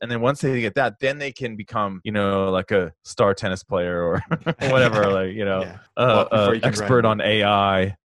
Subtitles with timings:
[0.00, 3.34] and then once they get that then they can become you know like a star
[3.34, 4.22] tennis player or
[4.70, 5.78] whatever like you know Yeah.
[5.96, 7.96] uh, Well, uh, you expert on ai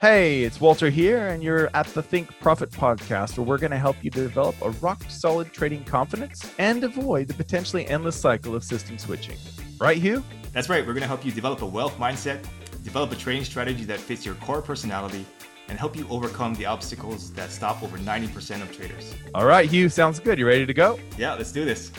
[0.00, 3.76] Hey, it's Walter here, and you're at the Think Profit podcast, where we're going to
[3.76, 8.64] help you develop a rock solid trading confidence and avoid the potentially endless cycle of
[8.64, 9.36] system switching.
[9.78, 10.24] Right, Hugh?
[10.54, 10.86] That's right.
[10.86, 12.42] We're going to help you develop a wealth mindset,
[12.82, 15.26] develop a trading strategy that fits your core personality,
[15.70, 19.14] and help you overcome the obstacles that stop over 90% of traders.
[19.34, 20.36] All right, Hugh, sounds good.
[20.36, 20.98] You ready to go?
[21.16, 21.92] Yeah, let's do this.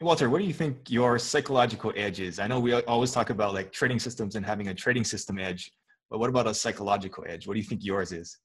[0.00, 2.38] Walter, what do you think your psychological edge is?
[2.38, 5.72] I know we always talk about like trading systems and having a trading system edge,
[6.10, 7.48] but what about a psychological edge?
[7.48, 8.38] What do you think yours is?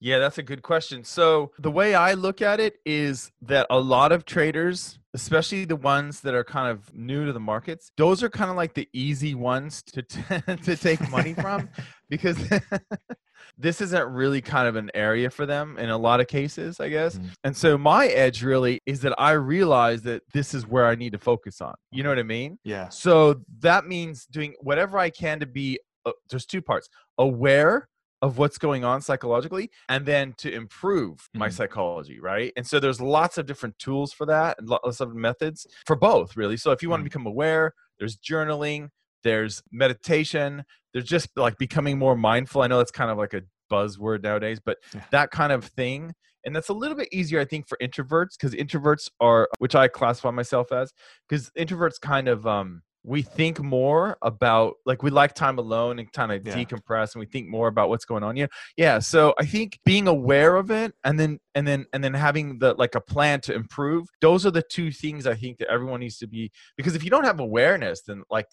[0.00, 1.04] Yeah, that's a good question.
[1.04, 5.76] So, the way I look at it is that a lot of traders, especially the
[5.76, 8.88] ones that are kind of new to the markets, those are kind of like the
[8.92, 10.02] easy ones to
[10.64, 11.68] to take money from
[12.10, 12.36] because
[13.58, 16.88] this isn't really kind of an area for them in a lot of cases, I
[16.90, 17.16] guess.
[17.16, 17.30] Mhm.
[17.44, 21.12] And so my edge really is that I realize that this is where I need
[21.12, 21.74] to focus on.
[21.90, 22.58] You know what I mean?
[22.64, 22.90] Yeah.
[22.90, 26.88] So that means doing whatever I can to be uh, there's two parts.
[27.18, 27.88] Aware
[28.26, 31.52] of what's going on psychologically and then to improve my Mhm.
[31.52, 32.52] psychology, right?
[32.56, 36.36] And so there's lots of different tools for that and lots of methods for both,
[36.36, 36.56] really.
[36.56, 37.12] So if you want to Mhm.
[37.12, 38.90] become aware, there's journaling,
[39.22, 42.62] there's meditation, there's just like becoming more mindful.
[42.62, 45.04] I know that's kind of like a buzzword nowadays, but Yeah.
[45.10, 46.14] that kind of thing.
[46.44, 49.88] And that's a little bit easier, I think, for introverts because introverts are, which I
[49.88, 50.92] classify myself as,
[51.28, 56.12] because introverts kind of um we think more about like we like time alone and
[56.12, 56.54] kind of Yeah.
[56.56, 60.08] decompress and we think more about what's going on yeah yeah so i think being
[60.08, 63.54] aware of it and then and then and then having the like a plan to
[63.54, 67.04] improve those are the two things i think that everyone needs to be because if
[67.04, 68.46] you don't have awareness then like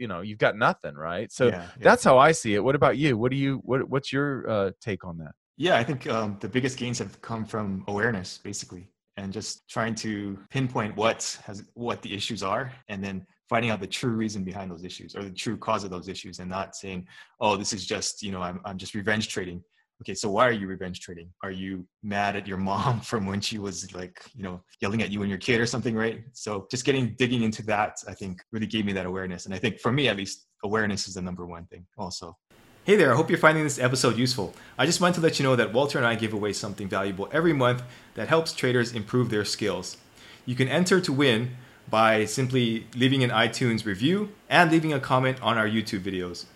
[0.00, 1.30] you know you've got nothing right?
[1.30, 1.68] So yeah, yeah.
[1.82, 2.64] that's how i see it.
[2.64, 3.16] What about you?
[3.16, 5.32] What do you what what's your uh, take on that?
[5.56, 8.88] Yeah, I think um, the biggest gains have come from awareness, basically,
[9.20, 13.80] and just trying to pinpoint what has what the issues are, and then finding out
[13.80, 16.74] the true reason behind those issues or the true cause of those issues, and not
[16.74, 17.06] saying,
[17.40, 19.62] "Oh, this is just you know I'm I'm just revenge trading."
[20.02, 21.28] Okay, so why are you revenge trading?
[21.42, 25.10] Are you mad at your mom from when she was like you know yelling at
[25.10, 26.22] you and your kid or something, right?
[26.32, 29.58] So just getting digging into that, I think, really gave me that awareness, and I
[29.58, 32.36] think for me at least, awareness is the number one thing, also.
[32.90, 34.52] Hey there, I hope you're finding this episode useful.
[34.76, 37.28] I just wanted to let you know that Walter and I give away something valuable
[37.30, 37.84] every month
[38.14, 39.96] that helps traders improve their skills.
[40.44, 41.52] You can enter to win
[41.88, 46.46] by simply leaving an iTunes review and leaving a comment on our YouTube videos.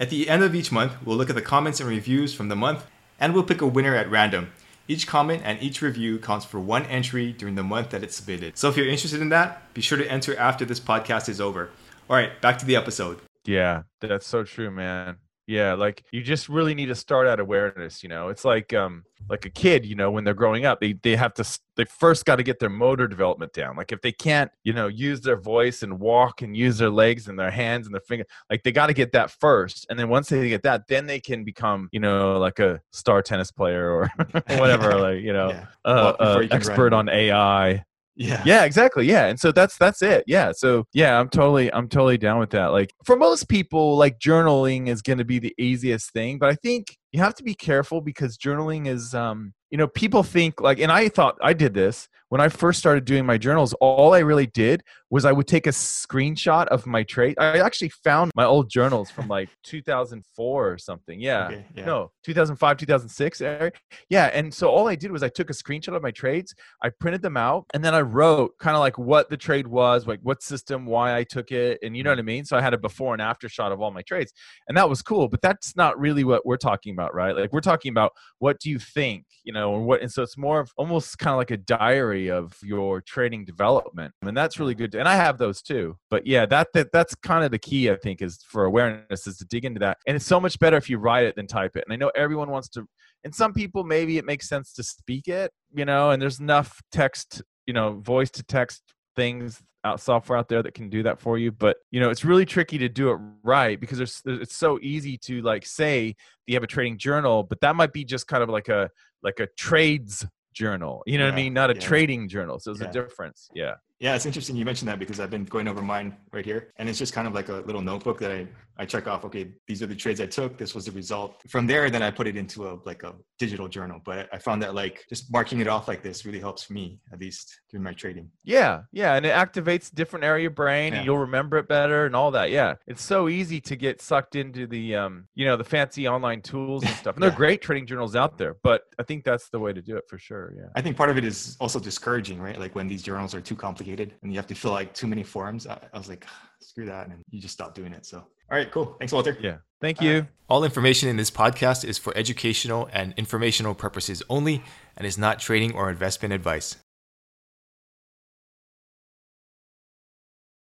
[0.00, 2.56] At the end of each month, we'll look at the comments and reviews from the
[2.56, 2.84] month
[3.20, 4.50] and we'll pick a winner at random.
[4.88, 8.58] Each comment and each review counts for one entry during the month that it's submitted.
[8.58, 11.70] So if you're interested in that, be sure to enter after this podcast is over.
[12.10, 13.20] All right, back to the episode.
[13.44, 15.18] Yeah, that's so true, man.
[15.46, 18.28] Yeah, like you just really need to start at awareness, you know.
[18.28, 21.34] It's like um like a kid, you know, when they're growing up, they they have
[21.34, 21.44] to
[21.76, 23.76] they first got to get their motor development down.
[23.76, 27.28] Like if they can't, you know, use their voice and walk and use their legs
[27.28, 29.86] and their hands and their finger, like they got to get that first.
[29.90, 33.20] And then once they get that, then they can become, you know, like a star
[33.20, 34.10] tennis player or
[34.58, 35.66] whatever, like, you know, Yeah.
[35.84, 37.08] uh, uh, expert run.
[37.08, 37.84] on AI
[38.16, 38.42] Yeah.
[38.46, 42.16] yeah exactly yeah and so that's that's it yeah so yeah i'm totally i'm totally
[42.16, 46.12] down with that like for most people like journaling is going to be the easiest
[46.12, 49.88] thing but i think you have to be careful because journaling is um you know
[49.88, 53.38] people think like and i thought i did this when i first started doing my
[53.38, 57.60] journals all i really did was i would take a screenshot of my trade i
[57.60, 61.84] actually found my old journals from like 2004 or something yeah Okay, yeah.
[61.84, 63.70] no 2005 2006
[64.10, 66.52] yeah and so all i did was i took a screenshot of my trades
[66.82, 70.06] I printed them out and then I wrote kind of like what the trade was,
[70.06, 72.18] like what system, why I took it, and you know mm-hmm.
[72.18, 72.44] what I mean.
[72.44, 74.32] So I had a before and after shot of all my trades,
[74.68, 75.28] and that was cool.
[75.28, 77.34] But that's not really what we're talking about, right?
[77.34, 80.02] Like we're talking about what do you think, you know, and what.
[80.02, 84.14] And so it's more of almost kind of like a diary of your trading development,
[84.22, 84.84] and that's really mm-hmm.
[84.84, 84.94] good.
[84.94, 85.96] And I have those too.
[86.10, 89.38] But yeah, that, that that's kind of the key I think is for awareness is
[89.38, 91.76] to dig into that, and it's so much better if you write it than type
[91.76, 91.84] it.
[91.86, 92.86] And I know everyone wants to
[93.24, 96.80] and some people maybe it makes sense to speak it you know and there's enough
[96.92, 98.82] text you know voice to text
[99.16, 102.24] things out software out there that can do that for you but you know it's
[102.24, 106.14] really tricky to do it right because there's, there's it's so easy to like say
[106.46, 108.88] you have a trading journal but that might be just kind of like a
[109.22, 111.80] like a trades journal you know what i mean not a yeah.
[111.80, 112.88] trading journal so there's Yeah.
[112.88, 113.74] a difference yeah
[114.04, 116.70] Yeah, it's interesting you mentioned that because I've been going over mine right here.
[116.76, 118.46] And it's just kind of like a little notebook that I,
[118.76, 120.58] I check off, okay, these are the trades I took.
[120.58, 121.40] This was the result.
[121.48, 124.02] From there, then I put it into a like a digital journal.
[124.04, 127.18] But I found that like just marking it off like this really helps me, at
[127.18, 128.28] least during my trading.
[128.42, 129.14] Yeah, yeah.
[129.14, 130.98] And it activates different area of brain Yeah.
[130.98, 132.50] and you'll remember it better and all that.
[132.50, 132.74] Yeah.
[132.86, 136.84] It's so easy to get sucked into the um, you know, the fancy online tools
[136.84, 137.14] and stuff.
[137.16, 137.34] And there Yeah.
[137.36, 140.04] are great trading journals out there, but I think that's the way to do it
[140.10, 140.52] for sure.
[140.54, 140.66] Yeah.
[140.76, 142.60] I think part of it is also discouraging, right?
[142.60, 145.22] Like when these journals are too complicated and you have to fill like too many
[145.22, 145.66] forms.
[145.66, 146.26] I, I was like,
[146.60, 147.08] screw that.
[147.08, 148.06] And you just stop doing it.
[148.06, 148.96] So, all right, cool.
[148.98, 149.36] Thanks, Walter.
[149.40, 149.58] Yeah.
[149.80, 150.14] Thank you.
[150.14, 150.26] right.
[150.48, 154.62] All information in this podcast is for educational and informational purposes only
[154.96, 156.76] and is not trading or investment advice.